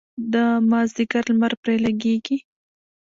[0.33, 0.35] د
[0.69, 2.37] مازدیګر لمر پرې لګیږي.